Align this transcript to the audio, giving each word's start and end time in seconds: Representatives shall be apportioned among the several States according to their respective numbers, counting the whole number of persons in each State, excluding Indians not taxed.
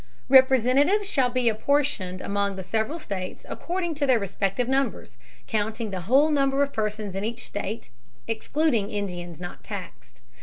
Representatives 0.29 1.07
shall 1.07 1.29
be 1.29 1.47
apportioned 1.47 2.21
among 2.21 2.55
the 2.55 2.63
several 2.63 2.97
States 2.97 3.45
according 3.47 3.93
to 3.93 4.07
their 4.07 4.17
respective 4.17 4.67
numbers, 4.67 5.15
counting 5.45 5.91
the 5.91 6.01
whole 6.09 6.31
number 6.31 6.63
of 6.63 6.73
persons 6.73 7.15
in 7.15 7.23
each 7.23 7.45
State, 7.45 7.91
excluding 8.27 8.89
Indians 8.89 9.39
not 9.39 9.63
taxed. 9.63 10.23